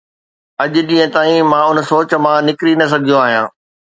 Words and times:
اڄ 0.63 0.73
ڏينهن 0.87 1.09
تائين 1.15 1.39
مان 1.51 1.63
ان 1.69 1.77
سوچ 1.91 2.09
مان 2.23 2.37
نڪري 2.49 2.73
نه 2.81 2.85
سگهيو 2.93 3.17
آهيان. 3.27 3.45